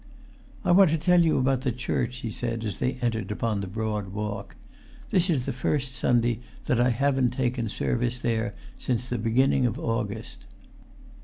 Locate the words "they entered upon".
2.79-3.61